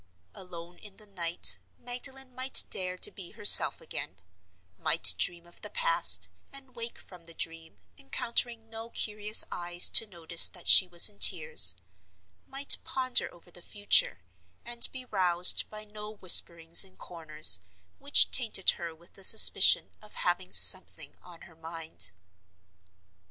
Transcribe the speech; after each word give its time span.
Alone 0.33 0.79
in 0.79 0.97
the 0.97 1.05
night, 1.05 1.59
Magdalen 1.77 2.33
might 2.33 2.63
dare 2.71 2.97
to 2.97 3.11
be 3.11 3.33
herself 3.33 3.79
again—might 3.79 5.13
dream 5.19 5.45
of 5.45 5.61
the 5.61 5.69
past, 5.69 6.27
and 6.51 6.75
wake 6.75 6.97
from 6.97 7.25
the 7.25 7.35
dream, 7.35 7.77
encountering 7.99 8.67
no 8.67 8.89
curious 8.89 9.43
eyes 9.51 9.89
to 9.89 10.07
notice 10.07 10.49
that 10.49 10.67
she 10.67 10.87
was 10.87 11.07
in 11.07 11.19
tears—might 11.19 12.77
ponder 12.83 13.31
over 13.31 13.51
the 13.51 13.61
future, 13.61 14.23
and 14.65 14.89
be 14.91 15.05
roused 15.05 15.69
by 15.69 15.85
no 15.85 16.09
whisperings 16.09 16.83
in 16.83 16.97
corners, 16.97 17.59
which 17.99 18.31
tainted 18.31 18.71
her 18.71 18.95
with 18.95 19.13
the 19.13 19.23
suspicion 19.23 19.91
of 20.01 20.15
"having 20.25 20.51
something 20.51 21.15
on 21.21 21.41
her 21.41 21.55
mind." 21.55 22.09